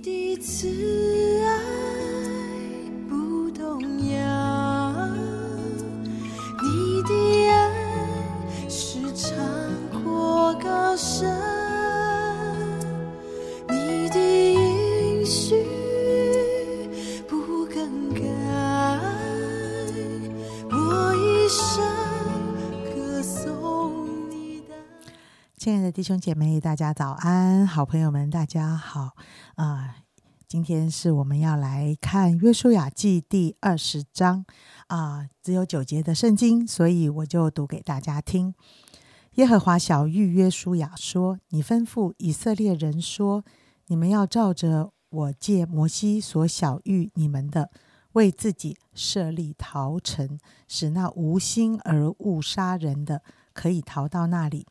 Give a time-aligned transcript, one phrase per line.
[0.00, 0.68] 第一次
[25.98, 27.66] 弟兄姐妹，大家早安！
[27.66, 29.16] 好朋友们，大家好
[29.56, 29.96] 啊、
[30.46, 34.46] 今天是我们要来看《约书亚记》第二十章
[34.86, 38.54] 啊、只有九节的圣经，所以我就读给大家听。
[39.34, 43.44] 耶和华小谕约书亚说：“你吩咐以色列人说，
[43.88, 47.72] 你们要照着我借摩西所小谕你们的，
[48.12, 53.22] 为自己设立逃城，使那无心而误杀人的
[53.52, 54.64] 可以逃到那里。”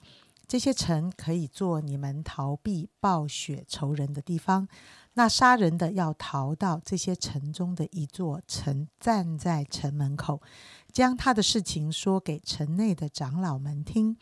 [0.47, 4.67] 这些城可以做你们逃避暴雪仇人的地方。
[5.13, 10.41] 那杀人的要逃到这些城中的一座城，站在城门口，
[10.91, 14.17] 将他的事情说给城内的长老们听。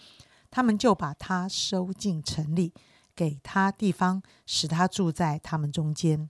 [0.50, 2.74] 他们就把他收进城里，
[3.14, 6.30] 给他地方，使他住在他们中间。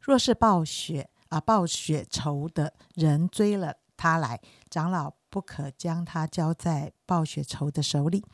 [0.00, 8.24] 若是暴雪啊暴雪仇的人追了他来，长老不可将他交在暴雪仇的手里，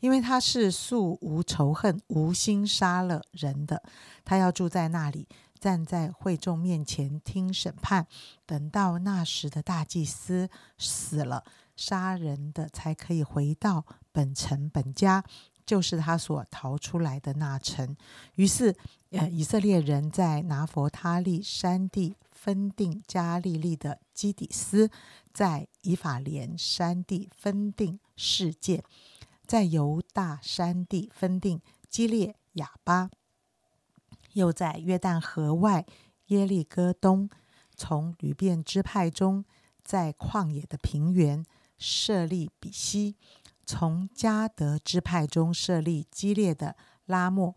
[0.00, 3.82] 因为他是素无仇恨、无心杀了人的。
[4.22, 5.26] 他要住在那里，
[5.58, 8.06] 站在会众面前听审判。
[8.44, 11.42] 等到那时的大祭司死了，
[11.74, 15.24] 杀人的才可以回到本城本家，
[15.64, 17.96] 就是他所逃出来的那城。
[18.34, 18.76] 于是，
[19.12, 22.14] 呃，以色列人在拿佛他利山地
[22.44, 24.90] 分定加利利的基底斯，
[25.32, 28.84] 在以法莲山地分定世界，
[29.46, 33.10] 在犹大山地分定基列亚巴，
[34.34, 35.86] 又在约旦河外
[36.26, 37.30] 耶利哥东，
[37.74, 39.46] 从吕遍支派中，
[39.82, 41.46] 在旷野的平原
[41.78, 43.16] 设立比西，
[43.64, 46.76] 从加德支派中设立基列的
[47.06, 47.56] 拉莫，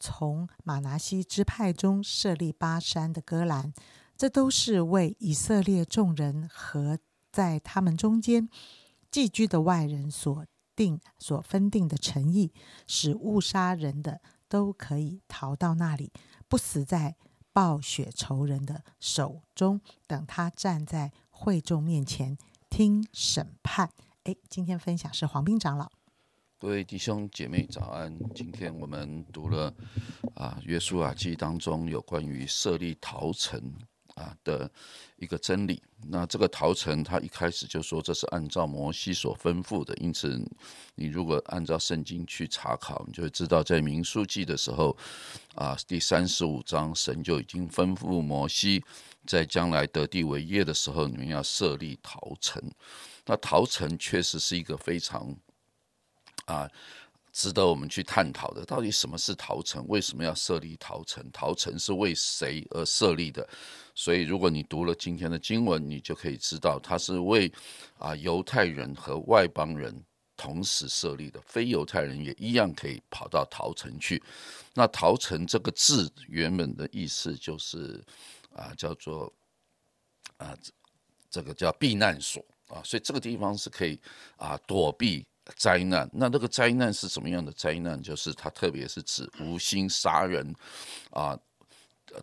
[0.00, 3.72] 从马拿西支派中设立巴山的戈兰，
[4.16, 6.98] 这都是为以色列众人和
[7.32, 8.48] 在他们中间
[9.10, 12.52] 寄居的外人所定、所分定的诚意，
[12.86, 16.12] 使误杀人的都可以逃到那里，
[16.48, 17.16] 不死在
[17.52, 19.80] 暴雪仇人的手中。
[20.06, 22.38] 等他站在会众面前
[22.70, 23.90] 听审判。
[24.24, 25.90] 诶，今天分享是黄斌长老。
[26.58, 28.16] 各位弟兄姐妹早安！
[28.34, 29.74] 今天我们读了
[30.34, 33.60] 啊《约书亚记》当中有关于设立逃城
[34.14, 34.70] 啊的
[35.16, 35.82] 一个真理。
[36.06, 40.38] 那这个陶城，他一开始就说这是按照摩西所吩咐的，因此
[40.94, 44.96] 你如果按照圣经去查考，你就会知道，在民数记的时候
[45.54, 48.84] 啊，第三十五章，神就已经吩咐摩西，
[49.26, 52.62] 在将来得地为业的时候，你们要设立陶城。
[53.24, 55.34] 那陶城确实是一个非常
[56.44, 56.70] 啊，
[57.34, 59.84] 值得我们去探讨的，到底什么是逃城？
[59.88, 61.28] 为什么要设立逃城？
[61.32, 63.46] 逃城是为谁而设立的？
[63.92, 67.52] 所以，如果你读了今天的经文，你就可以知道，它是为
[67.98, 69.92] 啊犹太人和外邦人
[70.36, 74.22] 同时设立的，非犹太人也一样可以跑到逃城去。
[74.72, 78.00] 那逃城这个字原本的意思就是
[78.54, 79.32] 啊，叫做
[80.36, 80.56] 啊
[81.28, 84.00] 这个叫避难所啊，所以这个地方是可以
[84.36, 86.08] 啊躲避灾难。
[86.12, 88.00] 那那个灾难是什么样的灾难？
[88.02, 90.54] 就是它特别是指无心杀人
[91.10, 91.38] 啊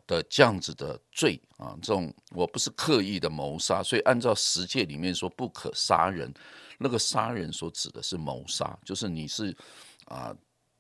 [0.08, 6.34] 的这样子的罪啊，这种我不是刻意的谋杀，所以按照十诫里面说不可杀人，
[6.78, 9.56] 那个杀人所指的是谋杀，就是你是
[10.06, 10.36] 啊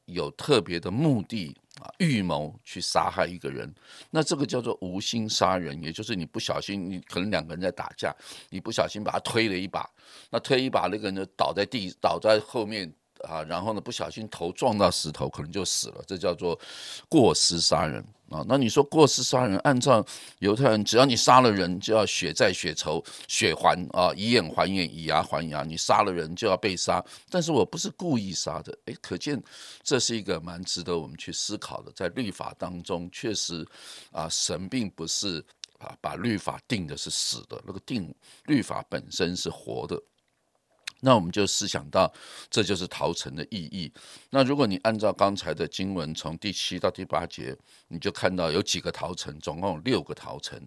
[0.06, 3.74] 有特别的目的啊预谋去杀害一个人，
[4.10, 8.16] 那这个叫做无心杀人，也就是你不小心，你可能两个人在打架，
[8.50, 9.90] 你不小心把他推了一把，
[10.30, 12.94] 那推一把那个人就倒在地，倒在后面。
[13.28, 16.60] 啊，然后呢，不小心头撞到石头，可能就死了，这叫做
[17.08, 18.44] 过失杀人啊。
[18.48, 20.06] 那你说过失杀人，按照
[20.40, 25.64] 犹太人，只要你杀了人，就要血债血仇，血还啊，以眼还眼，以牙还牙。
[25.64, 29.42] 你杀了人就要被杀，但是我不是故意杀的，诶，可见
[29.84, 31.92] 这是一个蛮值得我们去思考的。
[31.94, 33.66] 在律法当中，确实
[34.12, 35.44] 啊，神并不是
[35.78, 38.14] 啊把律法定的是死的，那个定
[38.46, 40.02] 律法本身是活的。
[41.02, 42.12] 那我们就思想到，
[42.50, 43.92] 这就是逃城的意义。
[44.30, 47.56] 那如果你按照刚才的经文，从第七到第八节，
[47.88, 50.60] 你就看到有几个逃城，总共有六个逃城，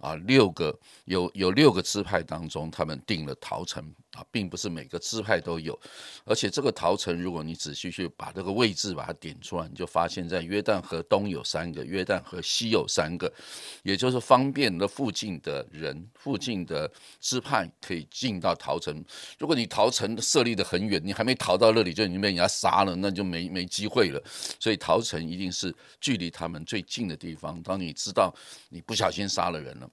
[0.00, 5.78] 啊，六个有有六个支派当中，他们定了逃城啊，并不是每个支派都有。
[6.24, 13.32] 而且这个逃城，如果你仔细去把这个位置把它点出来，你就发现在约旦河东有三个，约旦河西有三个，
[13.84, 16.90] 也就是方便了附近的人、附近的
[17.20, 19.02] 支派可以进到逃城。
[19.38, 24.18] 如果你逃城设立的很远，你还没逃到那里就已经被人家杀了，那就没没机会了。
[24.58, 27.62] 所以逃城一定是距离他们最近的地方。
[27.62, 28.34] 当你知道
[28.70, 29.86] 你不小心杀了人了，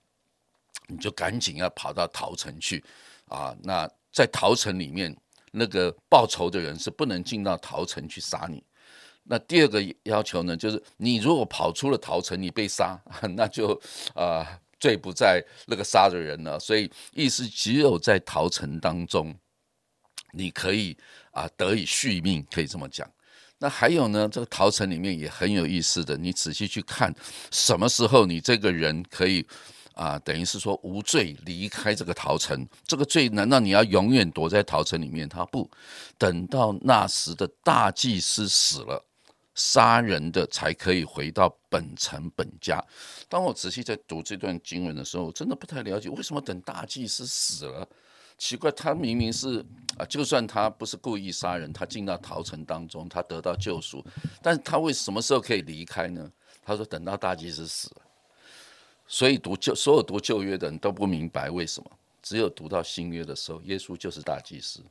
[0.88, 2.82] 你就赶紧要跑到逃城去
[3.28, 3.54] 啊！
[3.62, 5.14] 那在逃城里面，
[5.52, 8.64] 那个报仇的人是不能进到逃城去杀你。
[9.26, 12.98] 那第二个要求呢，就是你如果跑出了逃城，你被杀，
[13.36, 13.78] 那就
[14.16, 14.48] 啊。
[14.80, 19.34] 罪不在那个杀的人了，所以意思只有在逃城当中，
[20.34, 20.98] 你可以
[21.32, 23.10] 啊得以续命，可以这么讲。
[23.60, 27.14] 那还有呢，这个逃城里面也很有意思的，你仔细去看，
[27.52, 29.46] 什么时候你这个人可以
[29.94, 32.68] 啊，等于是说无罪离开这个逃城？
[32.86, 35.30] 这个罪难道你要永远躲在逃城里面？
[35.30, 35.70] 他不
[36.18, 39.04] 等到那时的大祭司死了。
[39.56, 42.84] 杀人的才可以回到本城本家。
[43.30, 47.88] 当我仔细在读这段经文的时候，我真的不太了解为什么等大祭司死了，
[48.44, 49.66] 奇怪，他明明是
[49.98, 54.06] 啊，就算他不是故意杀人，他进到逃城当中，他得到救赎，
[54.42, 56.30] 但是他为什么时候可以离开呢？
[56.62, 58.02] 他说等到大祭司死了。
[59.08, 61.90] 所以读旧所有读旧约的人都不明白为什么，
[62.22, 64.82] 只有读到新约的时候，耶稣就是大祭司。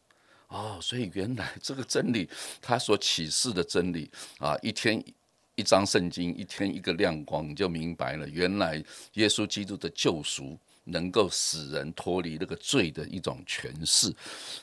[0.49, 2.27] 哦，所以原来这个真理，
[2.63, 4.99] 他所启示的真理啊，一天
[5.57, 8.27] 一张圣经，一天一个亮光，你就明白了。
[8.31, 8.83] 原来
[9.13, 14.15] 耶稣基督的救赎能够使人脱离那个罪的一种诠释，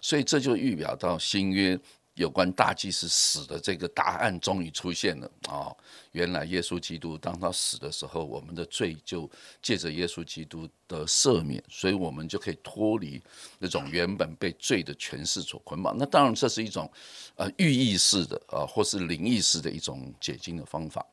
[0.02, 1.80] 所以这就预表到新约。
[2.16, 5.72] 有关大祭司死的这个答案终于出现了啊！
[6.12, 9.30] 原来耶稣基督当他死的时候，我们的罪就
[9.62, 13.22] 借着耶稣基督的赦免，所以我们就可以脱离
[13.58, 15.98] 那种原本被罪的权势所捆绑。
[15.98, 16.92] 那当然，这是一种
[17.36, 21.06] 呃寓意式的啊，或是灵异式的一种解经的方法。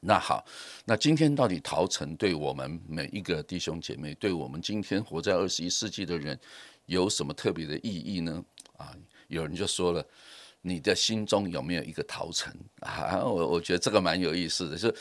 [0.00, 0.44] 那好，
[0.86, 6.38] 那今天到底陶城对我们每一个弟兄姐妹，对我们今天活在二十一世纪的人，
[6.86, 8.42] 有什么特别的意义呢？
[8.78, 8.96] 啊？
[9.28, 10.04] 有人就说了，
[10.62, 13.22] 你的心中有没有一个陶城啊？
[13.22, 14.92] 我我觉得这个蛮有意思的，是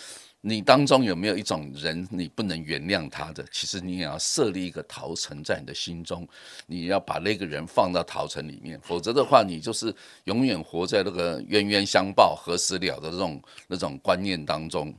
[0.41, 3.45] 你当中有没有一种人，你不能原谅他的？
[3.51, 6.27] 其实你也要设立一个陶城在你的心中，
[6.65, 9.93] 你要把那个人放到陶城里面，否则的话，你就是
[10.23, 14.93] 永远活在那个冤冤相报何时了的这种那种观念当中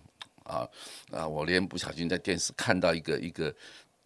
[0.45, 0.69] 啊
[1.11, 1.27] 啊！
[1.27, 3.55] 我连不小心在电视看到一个一个。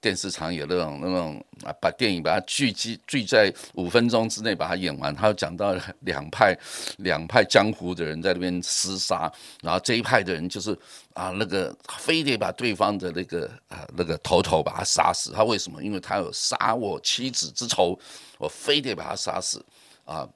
[0.05, 5.15] 电视场有那种那种啊，把电影把它聚集聚在五分钟之内把它演完。
[5.15, 6.55] 他又讲到两派
[6.99, 10.79] 两派江湖的人在那边厮杀，然后这一派的人就是
[11.15, 15.33] 啊，那个非得把对方的那个啊那个头头把他杀死。
[15.33, 15.83] 他为什么？
[15.83, 17.99] 因为他有杀我妻子之仇，
[18.37, 19.65] 我非得把他杀死
[20.05, 20.29] 啊。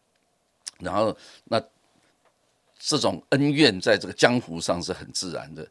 [0.78, 1.62] 然后那
[2.78, 5.68] 这种恩怨在这个江湖上是很自然的。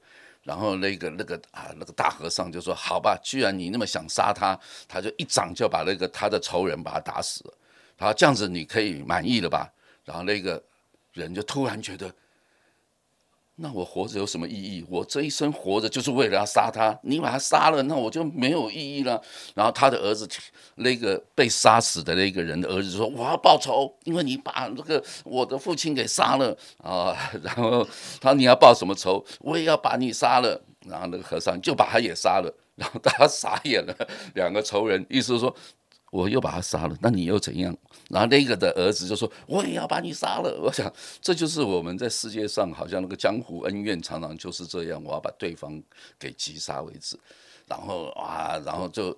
[0.48, 4.58] 然后那个那个啊，那个大和尚就说：“好吧，既然你那么想杀他，
[4.88, 7.54] 他就一掌就把那个他的仇人把他打死了。
[7.98, 9.70] 好，这样子你可以满意了吧？”
[10.06, 10.64] 然后那个
[11.12, 12.10] 人就突然觉得。
[13.60, 14.86] 那我活着有什么意义？
[14.88, 16.96] 我这一生活着就是为了要杀他。
[17.02, 19.20] 你把他杀了，那我就没有意义了。
[19.56, 20.30] 然后他的儿子，
[20.76, 27.84] 那个被杀死的那个人的儿子说：“我要报仇，因为你把那个我的父亲给杀了啊。”然后
[28.22, 29.26] 他说：“你要报什么仇？
[29.40, 32.54] 我也要把你杀了。”然后那个和尚就把他也杀了。
[32.76, 35.56] 然后大家傻眼了， 两个仇人，意思是说。
[36.10, 37.76] 我又把他杀了，那你又怎样？
[38.10, 45.04] 然后那个的儿子就说：“我也要把你杀了。”我想，这就是我们在世界上好像那个江湖恩怨，常常就是这样。
[45.04, 45.84] 我要把对方
[46.18, 47.20] 给击杀为止。
[47.68, 49.12] 然后啊，然后就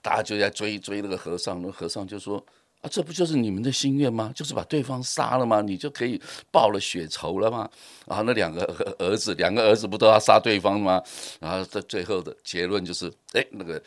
[0.00, 1.60] 大家就在追追那个和尚。
[1.60, 2.38] 那和尚就说
[2.82, 4.32] ：“啊，这不就是你们的心愿吗？
[4.32, 5.60] 就是把对方杀了吗？
[5.60, 7.68] 你就可以报了血仇了吗？”
[8.06, 8.62] 然后那两个
[9.00, 11.02] 儿子，两个儿子不都要杀对方吗？
[11.40, 13.82] 然后在最后的结论就是：哎，那个。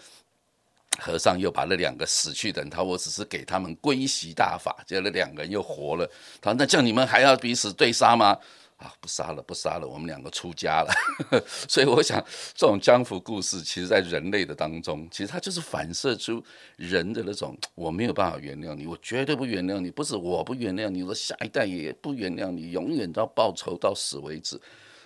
[0.99, 6.09] 和尚又把那两个死去的人，他我只是给他们归习大法，结果那两个人又活了。
[6.41, 8.37] 他：“那叫你们还要彼此对杀吗？”
[8.77, 10.93] 啊，不杀了，不杀了，我们两个出家了。
[11.65, 12.21] 所以我想，
[12.53, 16.43] 这种江湖故事，其实在人类的当中，其实它就是反射出
[16.75, 24.59] 人的那种我没有办法原谅你，我绝对不原谅你，不是我不原谅你，我下一代也不原谅你，永远都要报仇到死为止。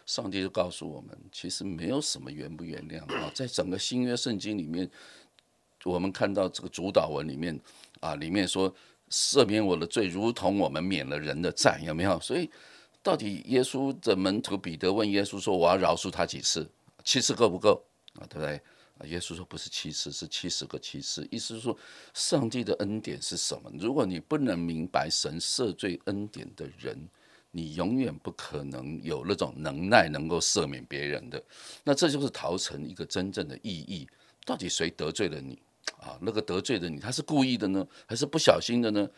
[0.08, 4.89] 上帝就告诉我们，其实没有什么原不原谅啊，在整个新约圣经里面。
[5.86, 7.59] 我们看到这个主导文里面
[8.00, 8.74] 啊，里面说
[9.09, 12.19] 赦免我的罪，如同我们免了人的债，有没有？
[12.19, 12.50] 所以，
[13.01, 16.69] 到底耶稣的门徒彼得问耶稣说：“我要饶恕他几次？
[17.03, 17.81] 七次够不够？”
[18.19, 18.62] 啊，对不对？
[19.07, 21.25] 耶稣说不是七次，是七十个七次。
[21.31, 21.77] 意思是说，
[22.13, 23.71] 上帝的恩典是什么？
[23.79, 27.09] 如果你不能明白神赦罪恩典的人，
[27.51, 31.41] 你永远不可能有那种能耐能够赦免别人的。
[31.86, 34.05] 那这就是逃城一个真正的意义。
[34.45, 35.57] 到底谁得罪了你？
[35.98, 39.09] 啊，那个得罪的你，他是故意的呢，还是不小心的呢？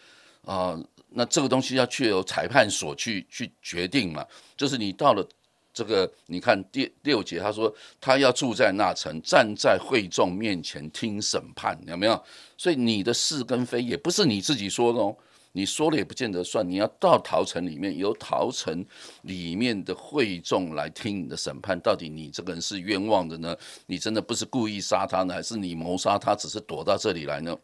[0.46, 4.26] 啊，那这个东西要去由裁判所去去决定嘛。
[4.56, 5.28] 就是你到了。
[5.74, 12.24] 这个你看第六节，他说他要住在那城，站在会众面前听审判，有没有？
[12.58, 15.16] 所以你的是跟非也不是你自己说的哦，
[15.52, 16.68] 你说了也不见得算。
[16.68, 18.86] 你要到陶城里面，由陶城
[19.24, 23.56] 里面的会众来听你的审判，到底你这个人是冤枉的呢？
[23.86, 27.58] 你真的不是故意杀他呢，还是你谋杀他，只是躲到这里来呢？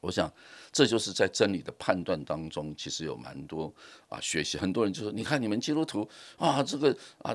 [0.00, 0.32] 我想。
[0.74, 3.72] 这就是在真理的判断当中，其实有蛮多
[4.08, 4.58] 啊学习。
[4.58, 7.32] 很多人就说：“你看你们基督徒啊，这个啊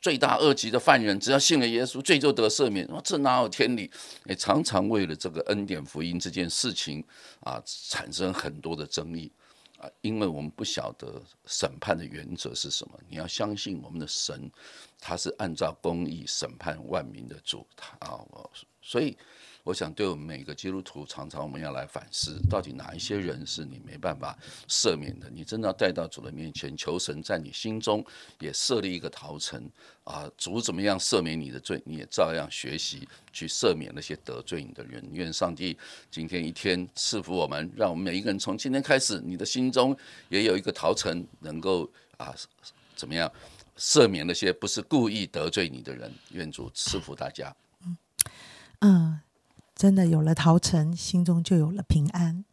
[0.00, 3.88] 罪大恶极的犯人，只要信了耶稣，罪就得赦免。”这哪有天理？
[4.24, 7.04] 也常常为了这个恩典福音这件事情
[7.38, 9.30] 啊，产生很多的争议
[9.78, 12.98] 啊，因为我们不晓得审判的原则是什么。
[13.08, 14.50] 你要相信我们的神，
[14.98, 18.18] 他是按照公义审判万民的主，他啊，
[18.82, 19.16] 所以。
[19.64, 24.36] 我想，对我们每个基督徒，常常我们要来反思，到底哪一些人是你没办法
[24.68, 25.30] 赦免的？
[25.30, 28.04] 你真的要带到主的面前，求神在你心中
[28.40, 29.70] 也设立一个陶城
[30.02, 30.28] 啊！
[30.36, 35.00] 主怎么样赦免你的罪，你也照样学习去赦免那些得罪你的人。
[35.12, 35.78] 愿上帝
[36.10, 39.96] 今天一天赐福我们，让我们每一个人从今天开始，你的心中
[40.28, 42.34] 也有一个陶城，能够啊
[42.96, 43.30] 怎么样
[43.78, 46.12] 赦免那些不是故意得罪你的人。
[46.32, 47.54] 愿主赐福大家。
[47.86, 47.96] 嗯
[48.80, 49.20] 嗯。
[49.74, 52.44] 真的有了陶城，心中就有了平安。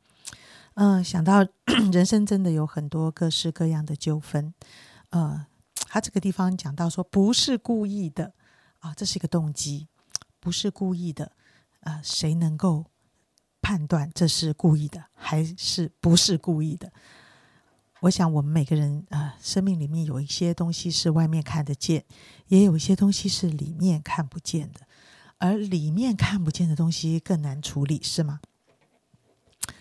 [0.76, 1.46] 嗯，想到
[1.92, 4.54] 人生真的有很多各式各样的纠纷。
[5.10, 5.46] 呃，
[5.88, 8.34] 他这个地方讲到说，不是故意的
[8.80, 9.88] 啊，这是一个动机，
[10.40, 11.34] 不是故意的。
[11.82, 12.86] 呃，谁能够
[13.62, 16.92] 判断这是故意的还是不是故意的？
[18.02, 22.06] 我想，我们每个人啊，生命里面有一些东西是外面看得见，
[22.48, 24.88] 也有一些东西是里面看不见的。
[25.40, 28.40] 而里面看不见的东西更难处理，是吗？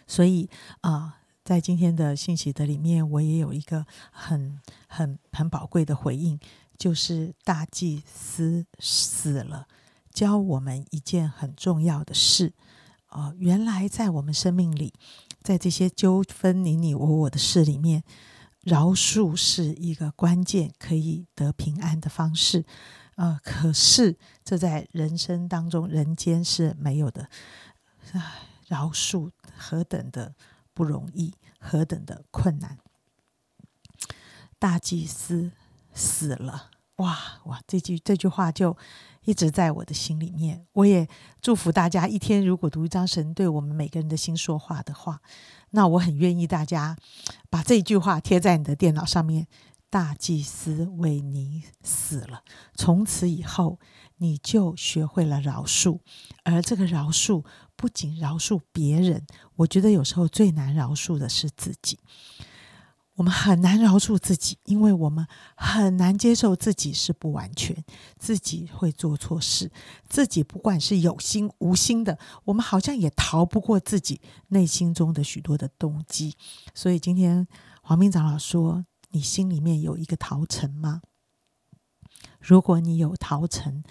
[0.07, 0.49] 所以
[0.81, 6.39] 啊，在今天的信息的里面，我也有一个很很很宝贵的回应，
[6.79, 9.67] 就是大祭司死了，
[10.13, 12.55] 教我们一件很重要的事。
[13.09, 14.93] 啊，原来在我们生命里，
[15.43, 18.05] 在这些纠纷你你我我的事里面，
[18.61, 22.65] 饶恕是一个关键，可以得平安的方式。
[23.19, 23.41] 啊！
[23.43, 27.29] 可是这在人生当中，人间是没有的。
[28.13, 28.23] 唉，
[28.69, 30.35] 饶恕何等的
[30.73, 32.79] 不容易，何等的困难。
[34.57, 35.51] 大祭司
[35.93, 37.61] 死了，哇哇！
[37.67, 38.77] 这句这句话就
[39.25, 40.65] 一直在我的心里面。
[40.75, 41.09] 我也
[41.43, 45.21] 祝福大家，一天如果读一张神对我们每个人的心说话的话，
[45.71, 46.97] 那我很愿意大家
[47.51, 49.49] 把这句话贴在你的电脑上面。
[49.91, 52.43] 大祭司为你死了，
[52.75, 53.81] 从此以后
[54.19, 56.01] 你就学会了饶恕，
[56.45, 57.43] 而这个饶恕
[57.75, 59.27] 不仅饶恕别人，
[59.57, 61.99] 我觉得有时候最难饶恕的是自己。
[63.15, 65.27] 我们很难饶恕自己，因为我们
[65.57, 67.85] 很难接受自己是不完全，
[68.19, 69.73] 自己会做错事，
[70.09, 76.37] 自己不管是有心无心的，我们好像也逃不过自己内心中的许多的动机。
[76.75, 77.49] 所以今天
[77.83, 78.85] 黄明长老说。
[79.11, 81.03] 你心里面有一个陶城吗？
[82.41, 83.83] 如果你有陶城，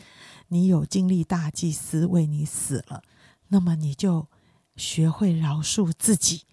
[0.48, 3.04] 你有经历大祭司为你死了，
[3.48, 4.28] 那么你就
[4.76, 6.44] 学会饶恕自己。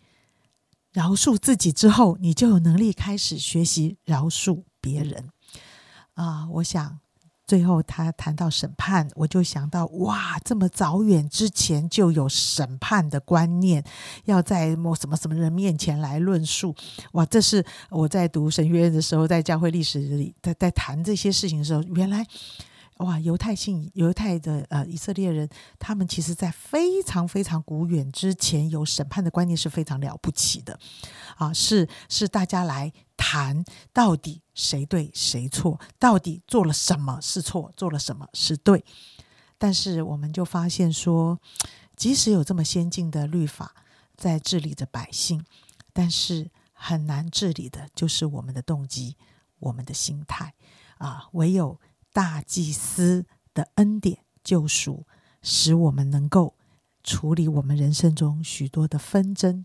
[0.93, 5.31] 饶恕自己之后，你就有能力开始学习饶恕别人。
[6.15, 7.01] 啊，我想。
[7.47, 13.85] 最后，他谈到审判，我就想到哇，这么早远之前就有审判的观念，
[14.25, 16.75] 要在某什么什么人面前来论述。
[17.13, 22.27] 哇，这是我在读神学院的时候，在教会历史里，在在谈这些事情的时候，原来
[22.99, 25.47] 哇，犹太信犹太的呃以色列人，
[25.79, 30.79] 他们其实在非常非常古远之前，有审判的观念是非常了不起的
[31.37, 32.91] 啊，是是大家来。
[33.17, 38.85] 谈到底谁对谁错，到底做了什么是错，做了什么是对？
[39.59, 41.39] 但是我们就发现说，
[41.97, 43.75] 即使有这么先进的律法
[44.17, 45.45] 在治理着百姓，
[45.93, 49.17] 但是很难治理的就是我们的动机、
[49.59, 50.55] 我们的心态
[50.99, 51.29] 啊！
[51.33, 51.81] 唯有
[52.13, 55.07] 大祭司的恩典救赎，
[55.43, 56.55] 使我们能够
[57.03, 59.65] 处理我们人生中许多的纷争，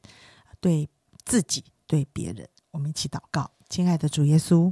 [0.60, 0.90] 对。
[1.26, 2.50] 自己，对别人。
[2.72, 4.72] 我们一起祷告，亲爱的主耶稣，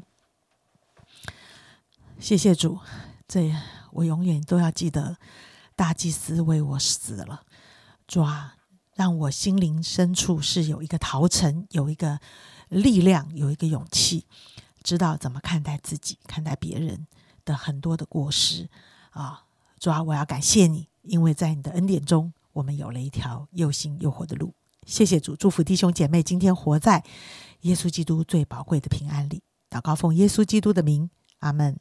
[2.19, 2.79] 谢谢主，
[3.27, 3.51] 这
[3.91, 5.17] 我永远都要记得，
[5.75, 7.43] 大祭司为我死了，
[8.07, 8.55] 主啊，
[8.93, 12.19] 让我心灵深处是有一个陶城，有一个
[12.69, 14.25] 力量，有一个勇气，
[14.83, 17.07] 知道怎么看待自己，看待别人
[17.43, 18.69] 的很多的过失。
[19.09, 19.45] 啊，
[19.79, 24.53] 主啊，我要感谢你，因为在你的恩典中，我们有了一条又新又活的路。
[24.85, 27.03] 谢谢主，祝福弟兄姐妹今天活在
[27.67, 29.43] 耶稣基督最宝贵的平安里。
[29.69, 31.09] 祷告奉耶稣基督的名，
[31.39, 31.77] 阿门。